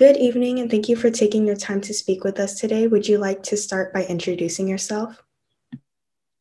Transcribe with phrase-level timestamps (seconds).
[0.00, 2.86] Good evening, and thank you for taking your time to speak with us today.
[2.86, 5.22] Would you like to start by introducing yourself?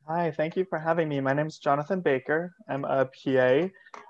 [0.08, 1.20] Hi, thank you for having me.
[1.20, 2.56] My name is Jonathan Baker.
[2.70, 3.68] I'm a PA, uh,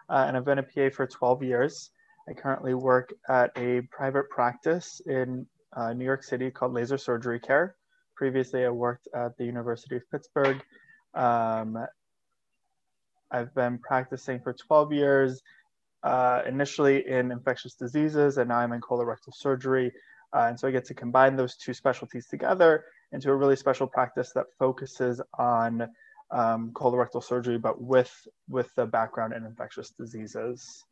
[0.09, 1.89] and I've been a PA for 12 years.
[2.29, 7.39] I currently work at a private practice in uh, New York City called Laser Surgery
[7.39, 7.75] Care.
[8.15, 10.61] Previously, I worked at the University of Pittsburgh.
[11.15, 11.75] Um,
[13.31, 15.41] I've been practicing for 12 years
[16.03, 19.91] uh, initially in infectious diseases, and now I'm in colorectal surgery.
[20.33, 23.87] Uh, and so I get to combine those two specialties together into a really special
[23.87, 25.87] practice that focuses on
[26.31, 28.13] um, colorectal surgery, but with,
[28.47, 30.83] with the background in infectious diseases.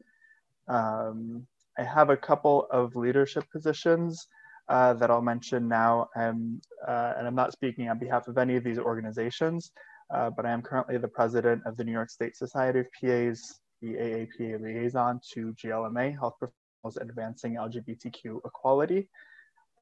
[0.68, 1.46] Um,
[1.78, 4.28] I have a couple of leadership positions
[4.68, 8.56] uh, that I'll mention now, and, uh, and I'm not speaking on behalf of any
[8.56, 9.72] of these organizations,
[10.14, 13.60] uh, but I am currently the president of the New York State Society of PAs,
[13.82, 19.10] the AAPA liaison to GLMA, Health Professionals Advancing LGBTQ Equality,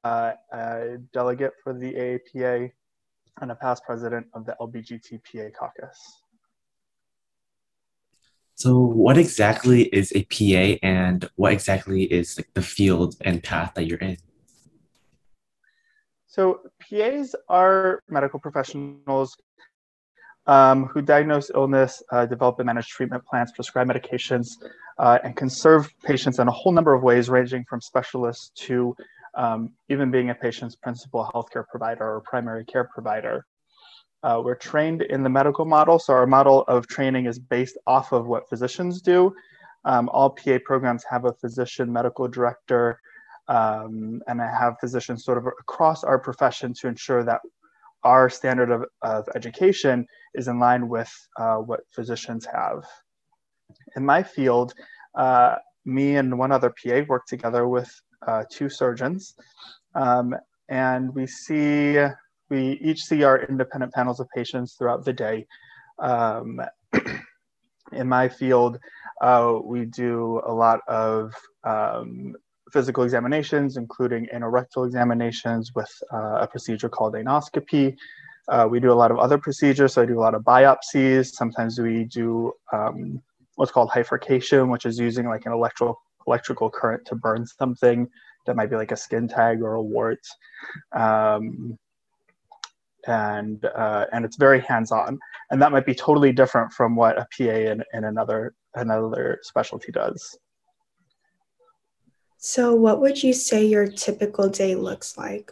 [0.04, 2.72] uh, a delegate for the AAPA,
[3.42, 6.22] and a past president of the LBGTPA caucus.
[8.56, 13.74] So, what exactly is a PA, and what exactly is like the field and path
[13.76, 14.18] that you're in?
[16.28, 19.36] So, PAs are medical professionals
[20.48, 24.58] um, who diagnose illness, uh, develop and manage treatment plans, prescribe medications,
[25.00, 28.96] uh, and can serve patients in a whole number of ways, ranging from specialists to
[29.36, 33.46] um, even being a patient's principal healthcare provider or primary care provider.
[34.24, 38.12] Uh, we're trained in the medical model, so our model of training is based off
[38.12, 39.34] of what physicians do.
[39.84, 43.00] Um, all PA programs have a physician medical director,
[43.48, 47.42] um, and I have physicians sort of across our profession to ensure that
[48.06, 52.86] our standard of, of education is in line with uh, what physicians have.
[53.98, 54.74] In my field,
[55.16, 57.92] uh, me and one other PA work together with
[58.28, 59.36] uh, two surgeons,
[59.96, 60.36] um,
[60.70, 61.98] and we see
[62.50, 65.48] we each see our independent panels of patients throughout the day.
[66.00, 66.62] Um,
[67.92, 68.80] in my field,
[69.22, 71.34] uh, we do a lot of
[71.64, 72.36] um,
[72.76, 77.96] physical examinations, including anorectal examinations with uh, a procedure called anoscopy.
[78.50, 81.32] Uh, we do a lot of other procedures, so I do a lot of biopsies.
[81.42, 83.22] Sometimes we do um,
[83.56, 88.10] what's called hyfrecation, which is using like an electrical electrical current to burn something
[88.46, 90.26] that might be like a skin tag or a wart.
[90.92, 91.80] Um,
[93.08, 95.18] and uh, and it's very hands-on,
[95.50, 99.94] and that might be totally different from what a PA in, in another another specialty
[99.94, 100.38] does.
[102.48, 105.52] So, what would you say your typical day looks like?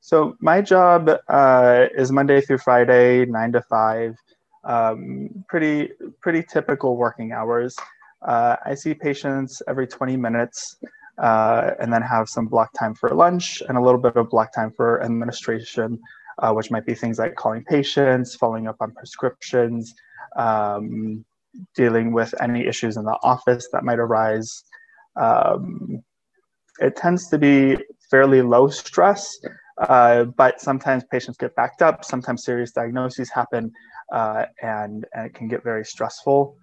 [0.00, 4.16] So, my job uh, is Monday through Friday, nine to five.
[4.64, 5.90] Um, pretty
[6.22, 7.76] pretty typical working hours.
[8.26, 10.78] Uh, I see patients every 20 minutes,
[11.18, 14.50] uh, and then have some block time for lunch and a little bit of block
[14.54, 16.00] time for administration,
[16.38, 19.92] uh, which might be things like calling patients, following up on prescriptions,
[20.36, 21.22] um,
[21.74, 24.64] dealing with any issues in the office that might arise.
[25.16, 26.02] Um,
[26.80, 27.76] it tends to be
[28.10, 29.38] fairly low stress,
[29.78, 33.72] uh, but sometimes patients get backed up, sometimes serious diagnoses happen,
[34.12, 36.56] uh, and, and it can get very stressful.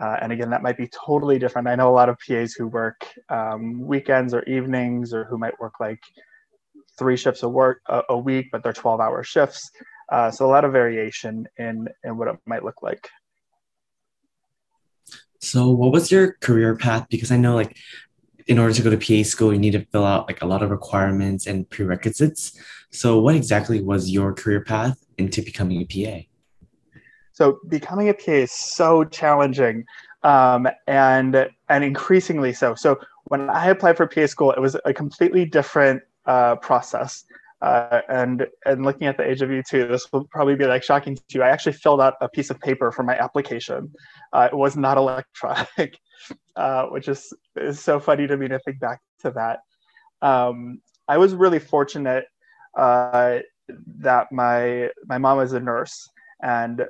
[0.00, 1.68] Uh, and again, that might be totally different.
[1.68, 5.58] I know a lot of PAs who work um, weekends or evenings or who might
[5.60, 6.00] work like
[6.98, 9.70] three shifts a work a, a week, but they're 12 hour shifts.
[10.10, 13.08] Uh, so a lot of variation in, in what it might look like.
[15.40, 17.06] So, what was your career path?
[17.10, 17.76] Because I know, like,
[18.46, 20.62] in order to go to PA school, you need to fill out like a lot
[20.62, 22.58] of requirements and prerequisites.
[22.90, 26.26] So, what exactly was your career path into becoming a PA?
[27.32, 29.86] So, becoming a PA is so challenging,
[30.22, 32.74] um, and and increasingly so.
[32.74, 37.24] So, when I applied for PA school, it was a completely different uh, process.
[37.62, 40.82] Uh, and and looking at the age of you too, this will probably be like
[40.82, 41.42] shocking to you.
[41.42, 43.92] I actually filled out a piece of paper for my application.
[44.32, 45.98] Uh, it was not electronic,
[46.56, 49.60] uh, which is is so funny to me to think back to that.
[50.26, 52.24] Um, I was really fortunate
[52.78, 53.40] uh,
[53.98, 56.08] that my my mom was a nurse,
[56.42, 56.86] and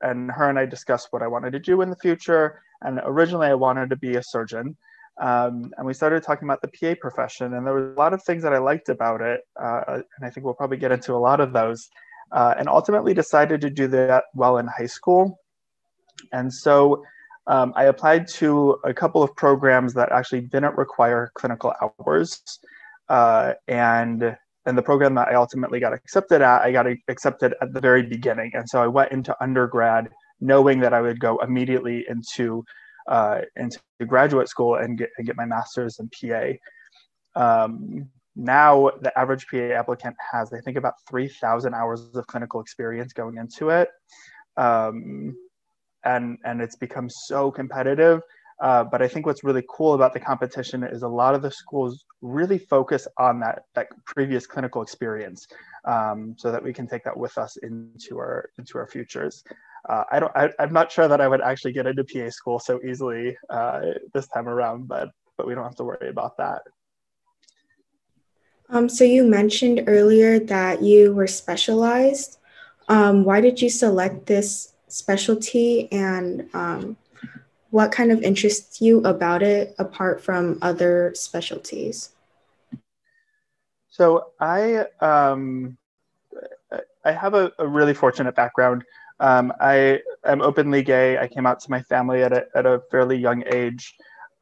[0.00, 2.62] and her and I discussed what I wanted to do in the future.
[2.80, 4.76] And originally, I wanted to be a surgeon.
[5.20, 8.22] Um, and we started talking about the PA profession, and there were a lot of
[8.22, 11.16] things that I liked about it, uh, and I think we'll probably get into a
[11.16, 11.88] lot of those.
[12.32, 15.38] Uh, and ultimately decided to do that while in high school.
[16.32, 17.04] And so
[17.46, 22.42] um, I applied to a couple of programs that actually didn't require clinical hours.
[23.08, 24.36] Uh, and
[24.66, 28.02] and the program that I ultimately got accepted at, I got accepted at the very
[28.02, 28.52] beginning.
[28.54, 30.08] And so I went into undergrad
[30.40, 32.64] knowing that I would go immediately into
[33.08, 36.52] uh, into graduate school and get, and get my master's in PA.
[37.36, 43.12] Um, now the average PA applicant has, I think, about 3,000 hours of clinical experience
[43.12, 43.88] going into it.
[44.56, 45.36] Um,
[46.04, 48.20] and, and it's become so competitive.
[48.60, 51.50] Uh, but I think what's really cool about the competition is a lot of the
[51.50, 55.46] schools really focus on that, that previous clinical experience
[55.86, 59.42] um, so that we can take that with us into our, into our futures.
[59.88, 62.58] Uh, I don't, I, am not sure that I would actually get into PA school
[62.58, 63.80] so easily uh,
[64.14, 66.62] this time around, but, but we don't have to worry about that.
[68.70, 72.38] Um, so you mentioned earlier that you were specialized.
[72.88, 76.96] Um, why did you select this specialty and um,
[77.70, 82.10] what kind of interests you about it apart from other specialties?
[83.90, 85.76] So I um,
[87.04, 88.84] I have a, a, really fortunate background.
[89.28, 91.18] Um, I am openly gay.
[91.18, 93.94] I came out to my family at a, at a fairly young age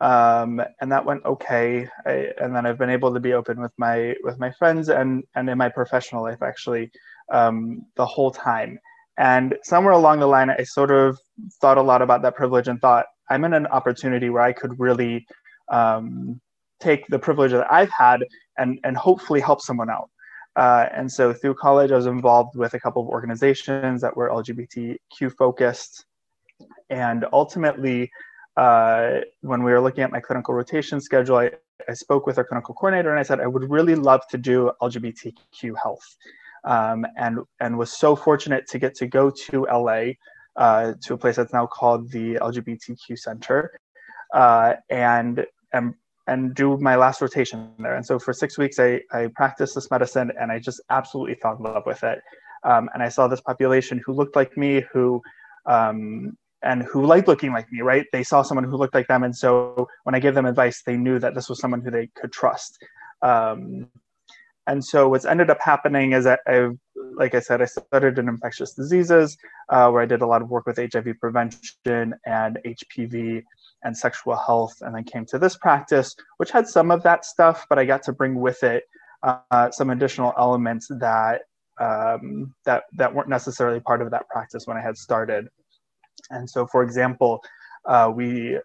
[0.02, 1.88] um, and that went okay.
[2.04, 5.22] I, and then I've been able to be open with my with my friends and
[5.36, 6.90] and in my professional life actually
[7.30, 8.80] um, the whole time.
[9.16, 11.18] And somewhere along the line, I sort of
[11.60, 14.80] thought a lot about that privilege and thought I'm in an opportunity where I could
[14.80, 15.24] really
[15.68, 16.40] um,
[16.80, 18.24] take the privilege that I've had
[18.58, 20.10] and and hopefully help someone out.
[20.56, 24.28] Uh, and so through college, I was involved with a couple of organizations that were
[24.28, 26.04] LGBTQ focused,
[26.90, 28.10] and ultimately
[28.56, 31.52] uh, when we were looking at my clinical rotation schedule, I,
[31.88, 34.70] I spoke with our clinical coordinator and I said, I would really love to do
[34.82, 36.16] LGBTQ health.
[36.64, 40.12] Um, and, and was so fortunate to get to go to LA
[40.54, 43.80] uh, to a place that's now called the LGBTQ Center
[44.32, 45.94] uh, and, and,
[46.26, 47.96] and do my last rotation there.
[47.96, 51.56] And so for six weeks, I, I practiced this medicine and I just absolutely fell
[51.56, 52.20] in love with it.
[52.64, 55.20] Um, and I saw this population who looked like me, who
[55.66, 58.06] um, and who liked looking like me, right?
[58.12, 59.24] They saw someone who looked like them.
[59.24, 62.08] And so when I gave them advice, they knew that this was someone who they
[62.14, 62.78] could trust.
[63.20, 63.88] Um,
[64.68, 66.68] and so what's ended up happening is that I,
[67.16, 69.36] like I said, I started in infectious diseases
[69.70, 73.42] uh, where I did a lot of work with HIV prevention and HPV
[73.84, 77.66] and sexual health, and then came to this practice, which had some of that stuff,
[77.68, 78.84] but I got to bring with it
[79.22, 81.42] uh, some additional elements that
[81.80, 85.48] um, that that weren't necessarily part of that practice when I had started.
[86.30, 87.42] And so, for example,
[87.86, 88.58] uh, we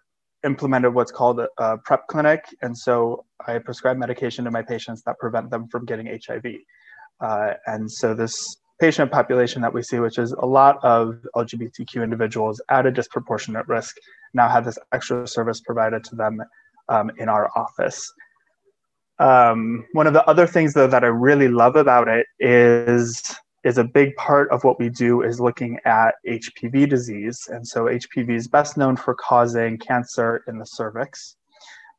[0.44, 2.44] implemented what's called a, a, PrEP clinic.
[2.62, 6.44] And so I prescribe medication to my patients that prevent them from getting HIV.
[7.20, 8.34] Uh, and so this
[8.80, 13.66] patient population that we see, which is a lot of LGBTQ individuals at a disproportionate
[13.66, 13.96] risk,
[14.34, 16.42] now have this extra service provided to them
[16.88, 18.12] um, in our office.
[19.18, 23.76] Um, one of the other things though that I really love about it is is
[23.76, 27.48] a big part of what we do is looking at HPV disease.
[27.50, 31.36] And so HPV is best known for causing cancer in the cervix.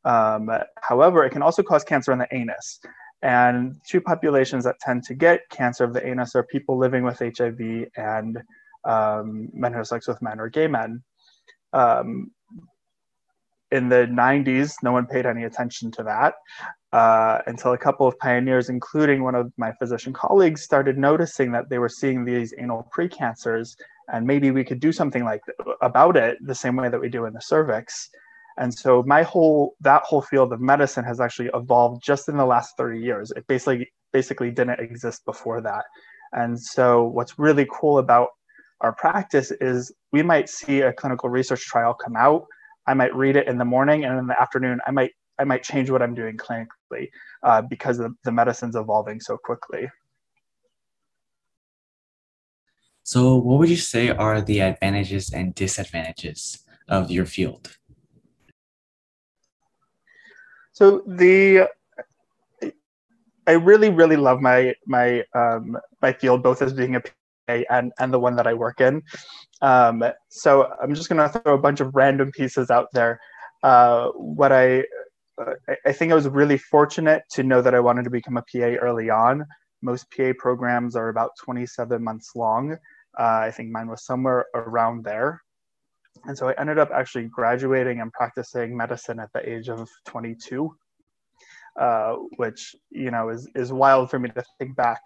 [0.05, 0.49] Um,
[0.81, 2.79] however, it can also cause cancer in the anus.
[3.21, 7.19] And two populations that tend to get cancer of the anus are people living with
[7.19, 8.37] HIV and
[8.85, 11.03] um, men who have sex with men or gay men.
[11.73, 12.31] Um,
[13.71, 16.35] in the 90s, no one paid any attention to that
[16.91, 21.69] uh, until a couple of pioneers, including one of my physician colleagues, started noticing that
[21.69, 23.75] they were seeing these anal precancers,
[24.11, 25.41] and maybe we could do something like
[25.81, 28.09] about it the same way that we do in the cervix.
[28.59, 32.45] And so my whole that whole field of medicine has actually evolved just in the
[32.45, 33.31] last 30 years.
[33.35, 35.85] It basically basically didn't exist before that.
[36.33, 38.29] And so what's really cool about
[38.81, 42.45] our practice is we might see a clinical research trial come out.
[42.85, 45.63] I might read it in the morning, and in the afternoon, I might I might
[45.63, 47.09] change what I'm doing clinically
[47.43, 49.89] uh, because the, the medicine's evolving so quickly.
[53.03, 57.78] So, what would you say are the advantages and disadvantages of your field?
[60.79, 61.67] So the
[63.45, 67.91] I really, really love my my um, my field, both as being a PA and
[67.99, 69.03] and the one that I work in.
[69.61, 73.19] Um, so I'm just to throw a bunch of random pieces out there.
[73.61, 74.85] Uh, what I
[75.85, 78.79] I think I was really fortunate to know that I wanted to become a PA
[78.79, 79.45] early on.
[79.81, 82.77] Most PA programs are about 27 months long.
[83.19, 85.41] Uh, I think mine was somewhere around there.
[86.25, 90.75] And so I ended up actually graduating and practicing medicine at the age of 22,
[91.79, 95.01] uh, which, you know, is, is wild for me to think back.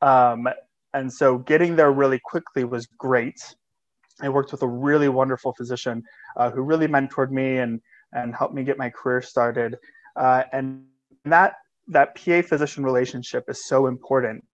[0.00, 0.48] Um,
[0.94, 3.40] and so getting there really quickly was great.
[4.20, 6.02] I worked with a really wonderful physician
[6.36, 7.80] uh, who really mentored me and
[8.14, 9.76] and helped me get my career started.
[10.16, 10.84] Uh, and
[11.24, 11.54] that
[11.88, 14.44] that PA physician relationship is so important.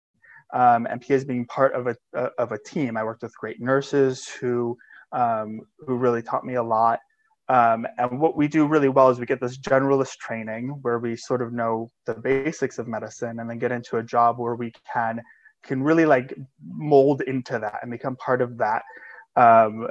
[0.53, 1.97] Um, and PAs being part of a
[2.39, 2.97] of a team.
[2.97, 4.77] I worked with great nurses who
[5.15, 7.01] um, who really taught me a lot.
[7.49, 11.15] Um, and what we do really well is we get this generalist training where we
[11.15, 14.73] sort of know the basics of medicine and then get into a job where we
[14.93, 15.21] can
[15.63, 18.83] can really like mold into that and become part of that.
[19.37, 19.89] Um,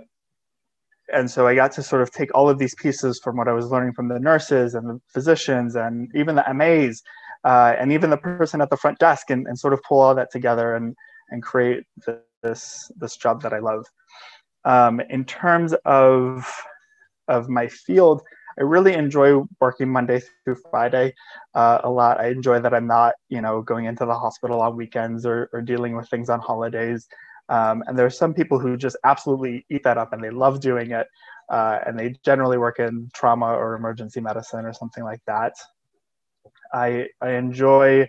[1.12, 3.54] and so I got to sort of take all of these pieces from what I
[3.54, 7.02] was learning from the nurses and the physicians and even the MAs
[7.44, 10.16] uh, and even the person at the front desk and, and sort of pull all
[10.16, 10.96] that together and,
[11.30, 11.84] and create
[12.42, 13.86] this, this job that I love.
[14.66, 16.50] Um, in terms of,
[17.28, 18.22] of my field,
[18.58, 21.14] I really enjoy working Monday through Friday
[21.56, 22.20] uh, a lot.
[22.20, 25.62] I enjoy that I'm not, you know, going into the hospital on weekends or, or
[25.62, 27.08] dealing with things on holidays.
[27.50, 30.60] Um, and there are some people who just absolutely eat that up and they love
[30.60, 31.08] doing it.
[31.50, 35.54] Uh, and they generally work in trauma or emergency medicine or something like that.
[36.74, 38.08] I, I enjoy,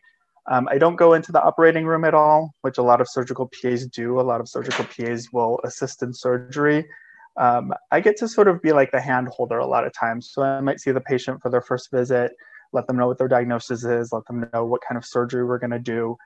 [0.50, 3.48] um, I don't go into the operating room at all, which a lot of surgical
[3.48, 4.20] PAs do.
[4.20, 6.86] A lot of surgical PAs will assist in surgery.
[7.36, 10.30] Um, I get to sort of be like the hand holder a lot of times.
[10.32, 12.32] So I might see the patient for their first visit,
[12.72, 15.58] let them know what their diagnosis is, let them know what kind of surgery we're
[15.58, 16.16] going to do.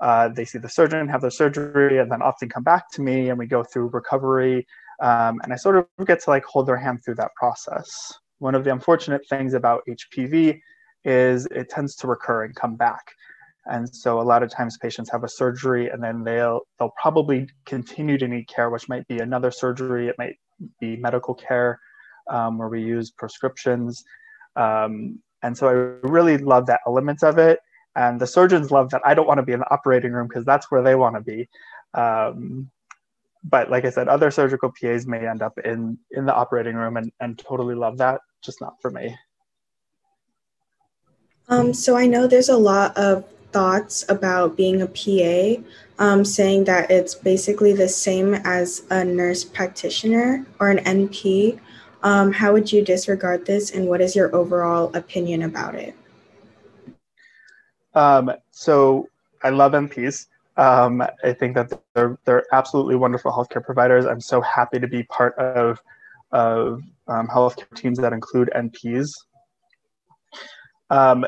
[0.00, 3.30] Uh, they see the surgeon, have their surgery, and then often come back to me
[3.30, 4.66] and we go through recovery.
[5.00, 8.12] Um, and I sort of get to like hold their hand through that process.
[8.38, 10.60] One of the unfortunate things about HPV
[11.04, 13.12] is it tends to recur and come back.
[13.68, 17.48] And so a lot of times patients have a surgery and then they'll they'll probably
[17.66, 20.36] continue to need care, which might be another surgery, it might
[20.80, 21.78] be medical care
[22.30, 24.04] um, where we use prescriptions.
[24.56, 27.60] Um, and so I really love that element of it.
[27.94, 30.44] And the surgeons love that i don't want to be in the operating room because
[30.44, 31.48] that's where they want to be.
[31.94, 32.70] Um,
[33.44, 36.96] but like i said other surgical pas may end up in in the operating room
[36.96, 39.16] and, and totally love that just not for me.
[41.48, 45.62] Um, so i know there's a lot of thoughts about being a pa
[45.98, 51.58] um, saying that it's basically the same as a nurse practitioner or an np
[52.02, 55.94] um, how would you disregard this and what is your overall opinion about it
[57.94, 59.08] um, so
[59.42, 60.26] I love NPs.
[60.56, 64.06] Um, I think that they're they're absolutely wonderful healthcare providers.
[64.06, 65.80] I'm so happy to be part of
[66.32, 69.12] of um, healthcare teams that include NPs.
[70.90, 71.26] Um,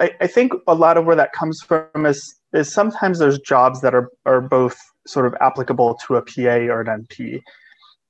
[0.00, 3.82] I, I, think a lot of where that comes from is is sometimes there's jobs
[3.82, 7.42] that are are both sort of applicable to a PA or an NP.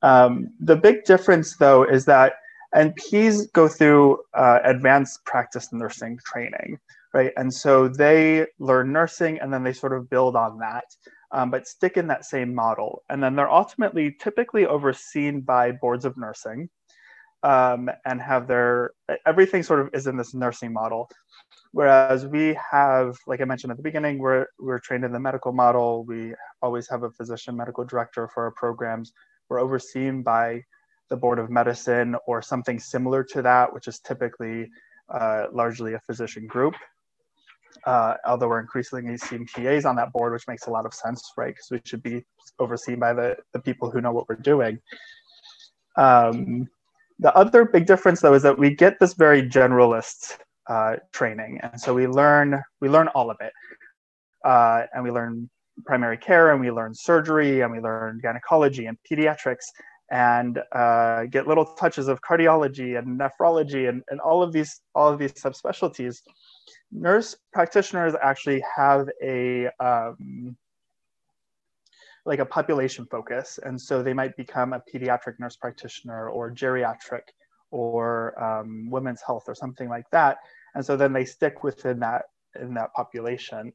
[0.02, 2.34] Um, the big difference, though, is that
[2.76, 6.78] NPs go through uh, advanced practice nursing training
[7.14, 7.32] right?
[7.36, 10.84] And so they learn nursing and then they sort of build on that,
[11.32, 13.02] um, but stick in that same model.
[13.08, 16.68] And then they're ultimately typically overseen by boards of nursing
[17.42, 18.92] um, and have their
[19.26, 21.08] everything sort of is in this nursing model.
[21.72, 25.52] Whereas we have, like I mentioned at the beginning, we're, we're trained in the medical
[25.52, 26.04] model.
[26.04, 29.12] We always have a physician medical director for our programs.
[29.48, 30.62] We're overseen by
[31.10, 34.68] the board of medicine or something similar to that, which is typically
[35.10, 36.74] uh, largely a physician group
[37.84, 41.32] uh, although we're increasingly seeing PAs on that board, which makes a lot of sense,
[41.36, 41.54] right?
[41.54, 42.24] Because we should be
[42.58, 44.80] overseen by the, the people who know what we're doing.
[45.96, 46.68] Um,
[47.18, 51.80] the other big difference, though, is that we get this very generalist uh, training, and
[51.80, 53.52] so we learn we learn all of it,
[54.44, 55.48] uh, and we learn
[55.86, 59.64] primary care, and we learn surgery, and we learn gynecology and pediatrics,
[60.10, 65.12] and uh, get little touches of cardiology and nephrology, and, and all of these all
[65.12, 66.18] of these subspecialties.
[66.92, 70.16] Nurse practitioners actually have a um,
[72.28, 77.22] like a population focus and so they might become a pediatric nurse practitioner or geriatric
[77.70, 80.38] or um, women's health or something like that
[80.74, 82.26] and so then they stick within that
[82.60, 83.72] in that population.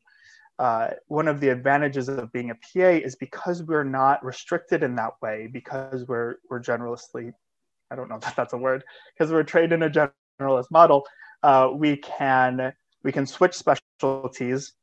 [0.60, 4.96] Uh, one of the advantages of being a pa is because we're not restricted in
[4.96, 7.34] that way because we're we're generalistly
[7.90, 8.84] i don't know if that's a word
[9.14, 11.04] because we're trained in a generalist model
[11.42, 12.72] uh, we can
[13.04, 14.74] we can switch specialties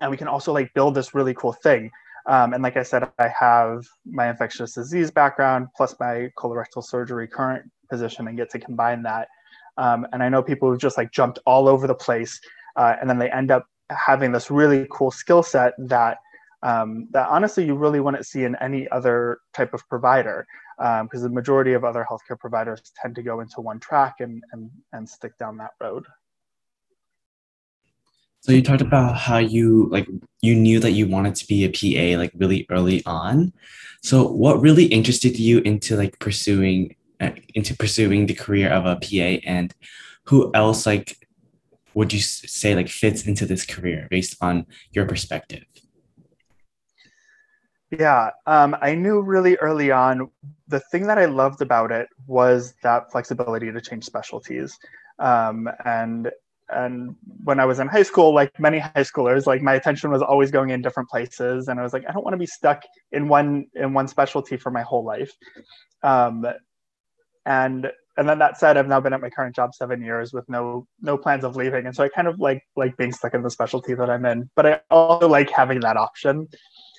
[0.00, 1.90] and we can also like build this really cool thing
[2.28, 7.26] um, and like i said i have my infectious disease background plus my colorectal surgery
[7.26, 9.28] current position and get to combine that.
[9.76, 12.40] Um, and i know people who've just like jumped all over the place
[12.76, 16.18] uh, and then they end up having this really cool skill set that
[16.62, 21.22] um, that honestly you really wouldn't see in any other type of provider because um,
[21.22, 25.08] the majority of other healthcare providers tend to go into one track and, and, and
[25.08, 26.04] stick down that road
[28.40, 30.06] so you talked about how you like
[30.40, 33.52] you knew that you wanted to be a PA like really early on.
[34.02, 38.96] So what really interested you into like pursuing uh, into pursuing the career of a
[38.96, 39.74] PA and
[40.24, 41.16] who else like
[41.94, 45.64] would you say like fits into this career based on your perspective?
[47.90, 50.30] Yeah, um, I knew really early on
[50.68, 54.78] the thing that I loved about it was that flexibility to change specialties.
[55.18, 56.30] Um, and
[56.70, 60.22] and when I was in high school, like many high schoolers, like my attention was
[60.22, 62.82] always going in different places, and I was like, I don't want to be stuck
[63.12, 65.32] in one in one specialty for my whole life.
[66.02, 66.46] Um,
[67.46, 70.48] and and then that said, I've now been at my current job seven years with
[70.48, 73.42] no no plans of leaving, and so I kind of like like being stuck in
[73.42, 76.48] the specialty that I'm in, but I also like having that option.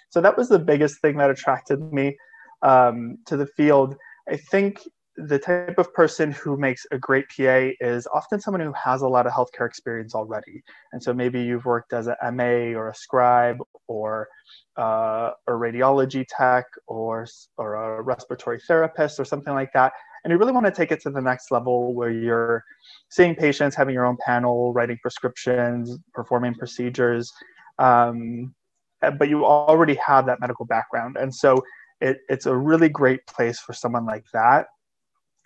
[0.09, 2.17] So that was the biggest thing that attracted me
[2.63, 3.95] um, to the field.
[4.27, 4.81] I think
[5.27, 9.07] the type of person who makes a great PA is often someone who has a
[9.07, 10.63] lot of healthcare experience already.
[10.93, 13.57] And so maybe you've worked as a MA or a scribe
[13.87, 14.29] or
[14.77, 19.91] uh, a radiology tech or, or a respiratory therapist or something like that.
[20.23, 22.63] And you really want to take it to the next level where you're
[23.09, 27.31] seeing patients, having your own panel, writing prescriptions, performing procedures.
[27.77, 28.53] Um,
[29.01, 31.17] but you already have that medical background.
[31.17, 31.63] And so
[32.01, 34.67] it, it's a really great place for someone like that.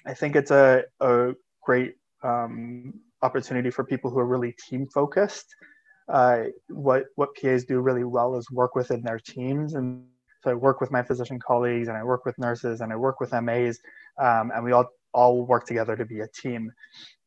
[0.05, 5.55] I think it's a, a great um, opportunity for people who are really team focused.
[6.09, 10.05] Uh, what what PAs do really well is work within their teams, and
[10.43, 13.21] so I work with my physician colleagues, and I work with nurses, and I work
[13.21, 13.79] with MAs,
[14.19, 16.71] um, and we all all work together to be a team.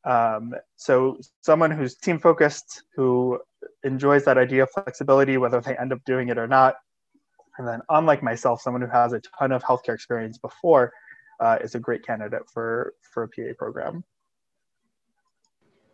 [0.05, 3.41] Um, so someone who's team focused, who
[3.83, 6.77] enjoys that idea of flexibility, whether they end up doing it or not.
[7.59, 10.93] And then, unlike myself, someone who has a ton of healthcare experience before
[11.41, 14.05] uh, is a great candidate for, for a PA program.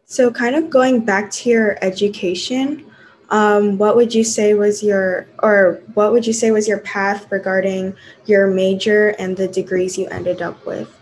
[0.05, 2.85] So, kind of going back to your education,
[3.31, 7.31] um, what would you say was your, or what would you say was your path
[7.31, 7.95] regarding
[8.27, 10.95] your major and the degrees you ended up with?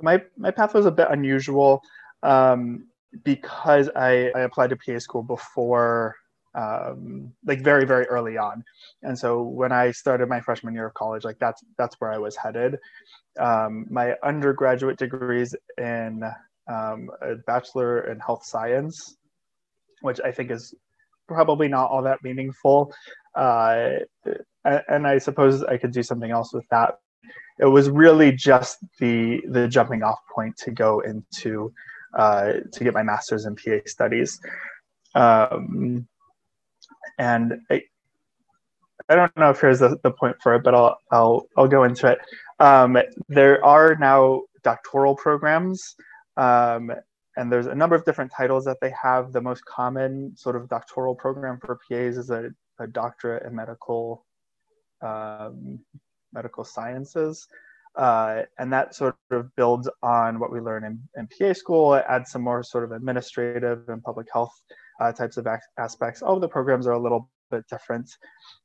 [0.00, 1.82] My, my path was a bit unusual.
[2.22, 2.86] Um,
[3.24, 6.16] because I, I applied to PA school before
[6.54, 8.64] um, like very very early on.
[9.02, 12.18] And so when i started my freshman year of college like that's that's where i
[12.18, 12.78] was headed.
[13.40, 16.22] Um, my undergraduate degrees in
[16.68, 19.16] um, a bachelor in health science
[20.02, 20.74] which i think is
[21.28, 22.92] probably not all that meaningful
[23.36, 23.90] uh,
[24.64, 26.98] and i suppose i could do something else with that.
[27.58, 31.72] It was really just the the jumping off point to go into
[32.14, 34.40] uh, to get my master's in PA studies.
[35.14, 36.08] Um,
[37.18, 37.82] and I,
[39.08, 41.84] I don't know if here's the, the point for it, but I'll, I'll, I'll go
[41.84, 42.18] into it.
[42.58, 42.96] Um,
[43.28, 45.96] there are now doctoral programs,
[46.36, 46.92] um,
[47.36, 49.32] and there's a number of different titles that they have.
[49.32, 54.24] The most common sort of doctoral program for PAs is a, a doctorate in medical
[55.02, 55.80] um,
[56.32, 57.46] medical sciences.
[57.94, 62.04] Uh, and that sort of builds on what we learn in, in PA school, it
[62.08, 64.62] adds some more sort of administrative and public health
[65.02, 65.46] uh, types of
[65.78, 66.22] aspects.
[66.22, 68.08] All of the programs are a little bit different.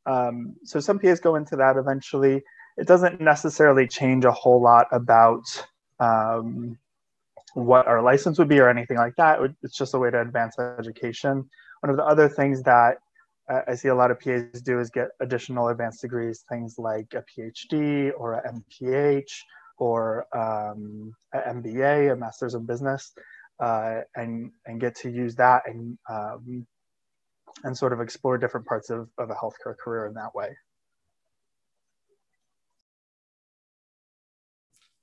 [0.06, 2.44] Um, so some PAs go into that eventually.
[2.78, 5.44] It doesn't necessarily change a whole lot about
[6.00, 6.78] um,
[7.56, 9.40] what our license would be or anything like that.
[9.64, 11.50] It's just a way to advance education.
[11.82, 12.98] One of the other things that
[13.50, 17.24] I see a lot of PAs do is get additional advanced degrees, things like a
[17.24, 19.32] PhD or a MPH
[19.78, 23.14] or um, an MBA, a Master's of Business,
[23.60, 26.66] uh, and and get to use that and um,
[27.64, 30.56] and sort of explore different parts of, of a healthcare career in that way.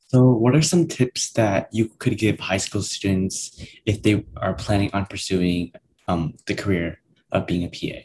[0.08, 4.54] So, what are some tips that you could give high school students if they are
[4.54, 5.72] planning on pursuing
[6.06, 7.00] um, the career
[7.32, 8.00] of being a PA?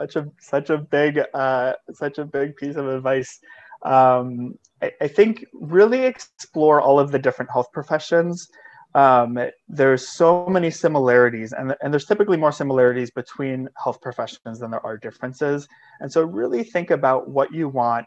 [0.00, 3.38] such a such a big uh, such a big piece of advice.
[3.82, 8.48] Um, I, I, think really explore all of the different health professions.
[8.94, 14.72] Um, there's so many similarities, and, and there's typically more similarities between health professions than
[14.72, 15.68] there are differences.
[16.00, 18.06] And so, really think about what you want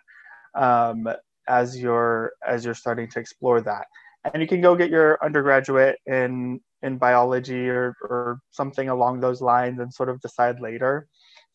[0.55, 1.07] um,
[1.47, 3.85] as you're as you're starting to explore that.
[4.25, 9.41] And you can go get your undergraduate in in biology or, or something along those
[9.41, 11.07] lines, and sort of decide later.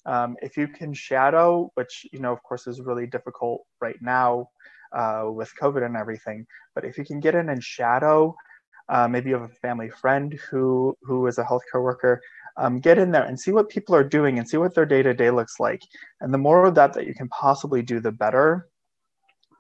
[0.07, 4.49] Um, if you can shadow, which you know of course is really difficult right now
[4.97, 8.35] uh, with COVID and everything, but if you can get in and shadow,
[8.89, 12.21] uh, maybe you have a family friend who who is a healthcare worker,
[12.59, 15.03] um, get in there and see what people are doing and see what their day
[15.03, 15.83] to day looks like.
[16.21, 18.69] And the more of that that you can possibly do, the better.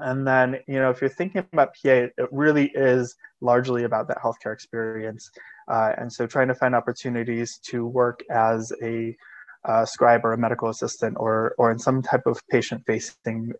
[0.00, 4.18] And then, you know, if you're thinking about PA, it really is largely about that
[4.18, 5.30] healthcare experience.
[5.68, 9.16] Uh, and so trying to find opportunities to work as a
[9.64, 13.52] uh, scribe or a medical assistant or, or in some type of patient facing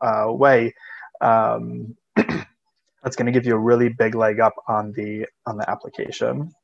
[0.00, 0.74] uh, way,
[1.20, 1.96] um,
[3.02, 6.54] that's going to give you a really big leg up on the on the application.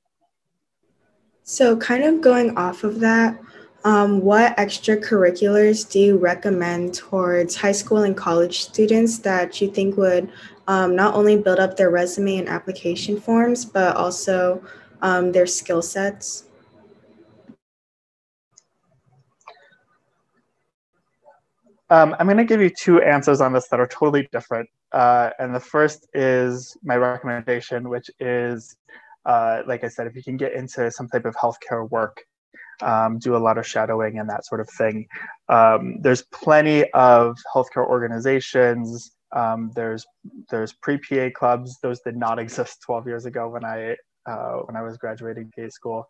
[1.43, 3.39] So, kind of going off of that,
[3.85, 9.97] um, what extracurriculars do you recommend towards high school and college students that you think
[9.97, 10.29] would
[10.67, 14.61] um, not only build up their resume and application forms, but also
[15.03, 16.46] um, their skill sets?
[21.89, 24.69] Um, I'm going to give you two answers on this that are totally different.
[24.93, 28.77] Uh, and the first is my recommendation, which is,
[29.25, 32.25] uh, like I said, if you can get into some type of healthcare work,
[32.83, 35.07] um, do a lot of shadowing and that sort of thing.
[35.49, 39.13] Um, there's plenty of healthcare organizations.
[39.33, 40.07] Um, there's
[40.51, 41.79] there's pre-PA clubs.
[41.83, 43.97] Those did not exist 12 years ago when I
[44.27, 46.09] uh, when I was graduating PA school.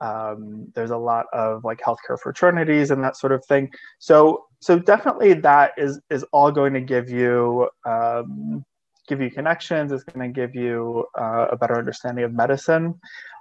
[0.00, 3.70] Um, there's a lot of like healthcare fraternities and that sort of thing.
[3.98, 8.64] So so definitely that is is all going to give you um,
[9.08, 9.92] give you connections.
[9.92, 12.94] It's going to give you uh, a better understanding of medicine.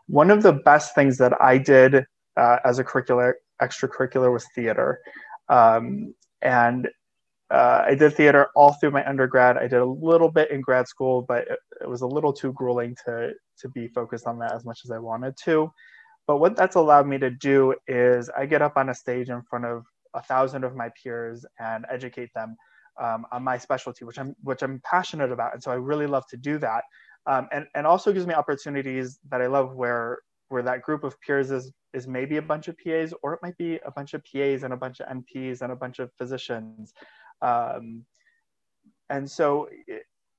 [0.07, 2.05] One of the best things that I did
[2.37, 4.99] uh, as a curricular extracurricular was theater,
[5.49, 6.87] um, and
[7.49, 9.57] uh, I did theater all through my undergrad.
[9.57, 12.53] I did a little bit in grad school, but it, it was a little too
[12.53, 15.71] grueling to to be focused on that as much as I wanted to.
[16.27, 19.41] But what that's allowed me to do is I get up on a stage in
[19.43, 22.57] front of a thousand of my peers and educate them
[23.01, 26.25] um, on my specialty, which I'm which I'm passionate about, and so I really love
[26.29, 26.83] to do that.
[27.25, 31.19] Um, and and also gives me opportunities that I love where where that group of
[31.21, 34.21] peers is is maybe a bunch of PAs, or it might be a bunch of
[34.25, 36.93] PAs and a bunch of NPs and a bunch of physicians.
[37.41, 38.05] Um,
[39.09, 39.69] and so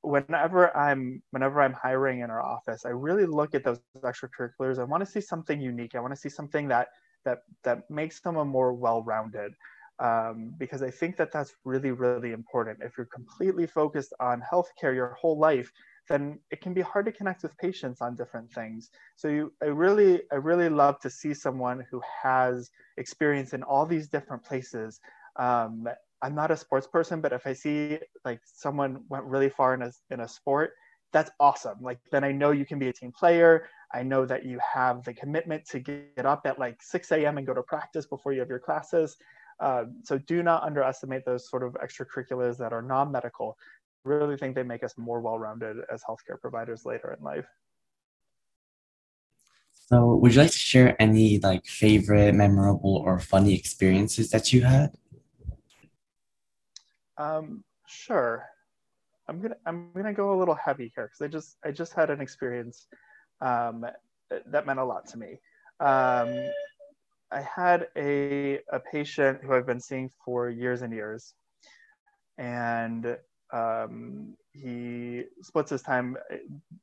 [0.02, 4.78] whenever I'm whenever I'm hiring in our office, I really look at those extracurriculars.
[4.78, 5.94] I want to see something unique.
[5.94, 6.88] I want to see something that
[7.24, 9.52] that that makes someone more well-rounded.
[10.00, 12.78] Um, because I think that that's really really important.
[12.82, 15.72] If you're completely focused on healthcare your whole life,
[16.08, 18.90] then it can be hard to connect with patients on different things.
[19.16, 23.86] So you, I really I really love to see someone who has experience in all
[23.86, 25.00] these different places
[25.38, 25.88] um,
[26.22, 29.82] I'm not a sports person, but if I see like someone went really far in
[29.82, 30.72] a, in a sport,
[31.12, 31.78] that's awesome.
[31.80, 33.68] Like then I know you can be a team player.
[33.94, 37.38] I know that you have the commitment to get up at like 6 a.m.
[37.38, 39.16] and go to practice before you have your classes.
[39.60, 43.56] Uh, so do not underestimate those sort of extracurriculars that are non-medical.
[44.04, 47.46] Really think they make us more well-rounded as healthcare providers later in life.
[49.72, 54.62] So would you like to share any like favorite, memorable, or funny experiences that you
[54.62, 54.92] had?
[57.18, 58.46] Um, sure.
[59.28, 62.10] I'm gonna I'm gonna go a little heavy here because I just I just had
[62.10, 62.86] an experience
[63.42, 63.84] um,
[64.46, 65.32] that meant a lot to me.
[65.80, 66.50] Um,
[67.30, 71.34] I had a a patient who I've been seeing for years and years,
[72.38, 73.18] and
[73.52, 76.36] um, he splits his time uh,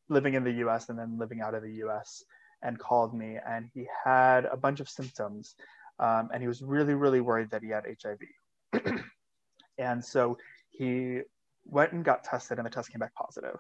[0.10, 0.90] living in the U.S.
[0.90, 2.24] and then living out of the U.S.
[2.62, 5.56] and called me, and he had a bunch of symptoms,
[6.00, 9.00] um, and he was really really worried that he had HIV.
[9.78, 10.38] And so
[10.70, 11.22] he
[11.66, 13.60] went and got tested, and the test came back positive.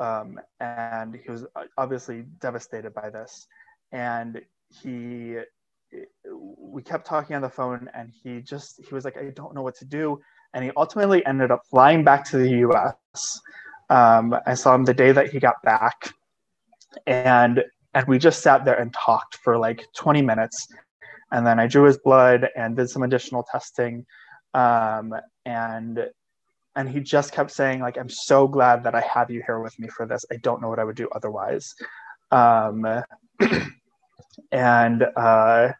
[0.00, 1.44] Um, and he was
[1.78, 3.46] obviously devastated by this.
[3.92, 4.40] And
[4.82, 5.36] he,
[6.26, 9.62] we kept talking on the phone, and he just, he was like, I don't know
[9.62, 10.20] what to do.
[10.54, 13.40] And he ultimately ended up flying back to the US.
[13.90, 16.14] Um, I saw him the day that he got back.
[17.06, 17.62] And
[17.94, 20.68] and we just sat there and talked for like 20 minutes
[21.30, 24.04] and then i drew his blood and did some additional testing
[24.54, 26.08] um, and
[26.74, 29.78] and he just kept saying like i'm so glad that i have you here with
[29.78, 30.24] me for this.
[30.30, 31.74] I don't know what i would do otherwise.
[32.30, 32.86] Um,
[34.52, 35.72] and uh,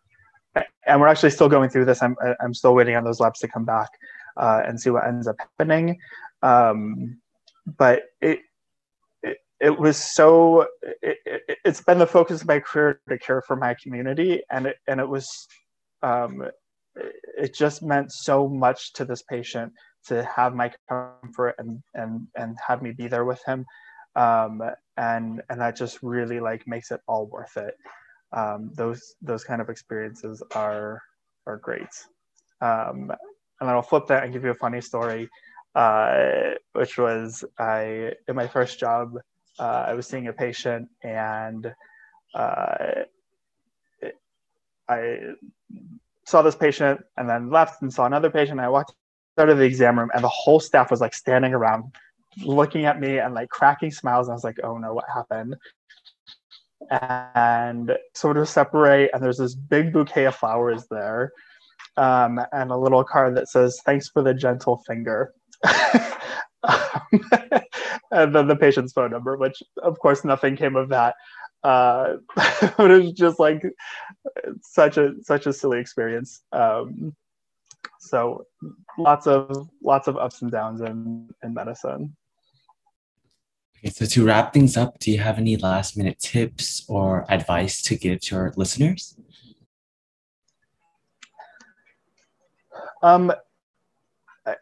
[0.87, 2.03] and we're actually still going through this.
[2.03, 3.91] I'm i'm still waiting on those labs to come back
[4.37, 5.99] uh, and see what ends up happening.
[6.43, 7.19] Um,
[7.79, 8.41] but it,
[9.23, 10.67] it it was so
[11.01, 14.67] it, it, has been the focus of my career to care for my community and
[14.67, 15.47] it and it was
[16.03, 16.49] um,
[16.95, 19.73] it just meant so much to this patient
[20.07, 23.65] to have my comfort and and and have me be there with him.
[24.15, 24.63] Um,
[24.97, 27.77] and and that just really like makes it all worth it.
[28.33, 31.01] Um, those those kind of experiences are
[31.47, 31.89] are great.
[32.61, 33.13] Um,
[33.63, 35.31] and then i'll flip that and give you a funny story
[35.77, 39.15] uh, which was i in my first job
[39.61, 41.73] uh, i was seeing a patient and
[42.35, 43.05] uh,
[44.89, 45.19] i
[46.27, 48.61] saw this patient and then left and saw another patient.
[48.61, 48.93] I walked
[49.39, 51.93] out of the exam room and the whole staff was like standing around
[52.45, 54.27] looking at me and like cracking smiles.
[54.29, 55.57] And I was like, oh no, what happened?
[56.91, 61.33] And sort of separate, and there's this big bouquet of flowers there,
[61.97, 65.33] um, and a little card that says, thanks for the gentle finger.
[66.65, 67.31] um,
[68.11, 71.15] and then the patient's phone number, which of course nothing came of that.
[71.65, 72.17] Uh,
[72.77, 73.63] but it was just like
[74.63, 76.43] such a such a silly experience.
[76.53, 77.15] Um,
[78.01, 78.47] so
[78.99, 82.17] lots of lots of ups and downs in in medicine.
[83.79, 87.83] Okay, so to wrap things up, do you have any last minute tips or advice
[87.83, 89.17] to give to our listeners?
[93.03, 93.33] Um,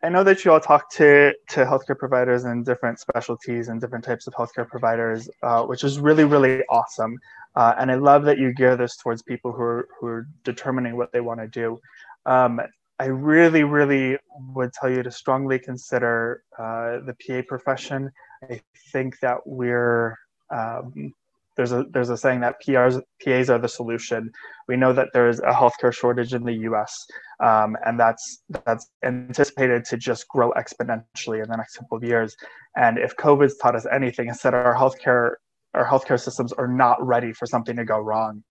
[0.02, 4.04] I know that you all talk to, to healthcare providers and different specialties and different
[4.04, 7.18] types of healthcare providers, uh, which is really, really awesome.
[7.56, 10.96] Uh, and I love that you gear this towards people who are, who are determining
[10.96, 11.80] what they want to do.
[12.26, 12.60] Um,
[12.98, 14.18] I really, really
[14.52, 18.10] would tell you to strongly consider uh, the PA profession.
[18.42, 18.60] I
[18.92, 20.18] think that we're
[20.50, 21.14] um,
[21.56, 24.30] there's a there's a saying that PRs PAs are the solution.
[24.68, 27.06] We know that there is a healthcare shortage in the U.S.
[27.42, 32.36] Um, and that's that's anticipated to just grow exponentially in the next couple of years.
[32.76, 35.34] And if COVID's taught us anything, it's that our healthcare
[35.74, 38.42] our healthcare systems are not ready for something to go wrong.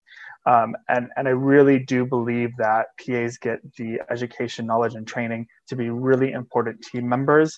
[0.46, 5.48] Um, and, and I really do believe that PAs get the education, knowledge, and training
[5.68, 7.58] to be really important team members.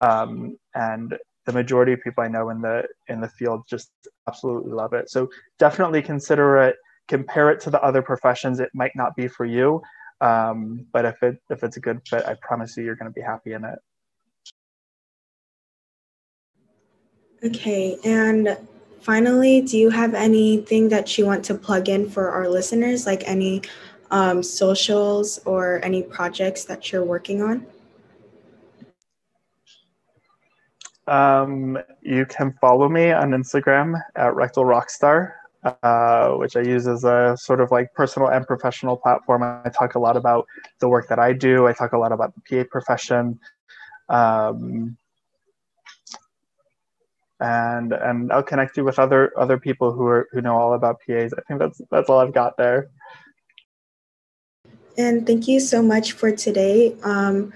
[0.00, 1.16] Um, and
[1.50, 3.90] the majority of people I know in the in the field just
[4.28, 5.10] absolutely love it.
[5.10, 6.76] So definitely consider it.
[7.08, 8.60] Compare it to the other professions.
[8.60, 9.82] It might not be for you,
[10.20, 13.14] um, but if it if it's a good fit, I promise you, you're going to
[13.14, 13.78] be happy in it.
[17.42, 18.56] Okay, and
[19.00, 23.22] finally, do you have anything that you want to plug in for our listeners, like
[23.26, 23.62] any
[24.12, 27.66] um, socials or any projects that you're working on?
[31.10, 35.32] Um, you can follow me on Instagram at Rectal Rockstar,
[35.82, 39.42] uh, which I use as a sort of like personal and professional platform.
[39.42, 40.46] I talk a lot about
[40.78, 41.66] the work that I do.
[41.66, 43.40] I talk a lot about the PA profession.
[44.08, 44.96] Um,
[47.40, 51.00] and and I'll connect you with other other people who are who know all about
[51.04, 51.32] PAs.
[51.36, 52.88] I think that's that's all I've got there.
[54.96, 56.94] And thank you so much for today.
[57.02, 57.52] Um,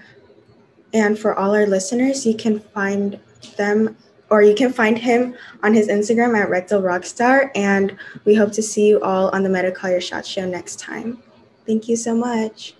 [0.93, 3.19] and for all our listeners, you can find
[3.53, 3.97] them
[4.29, 7.51] or you can find him on his Instagram at Rectal Rockstar.
[7.55, 11.21] And we hope to see you all on the Medical Your Shot show next time.
[11.65, 12.75] Thank you so much.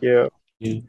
[0.00, 0.28] Yeah.
[0.58, 0.82] you.